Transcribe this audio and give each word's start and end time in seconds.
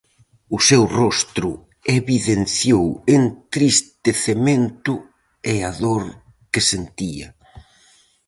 O 0.55 0.57
seu 0.67 0.83
rostro 0.99 1.49
evidenciou 1.97 2.85
entristecemento 3.19 4.93
e 5.53 5.55
a 5.69 5.71
dor 5.83 6.03
que 6.51 6.61
sentía. 6.71 7.27